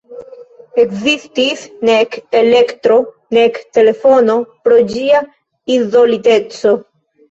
[0.83, 2.99] Ekzistis nek elektro
[3.39, 5.25] nek telefono pro ĝia
[5.81, 6.79] izoliteco.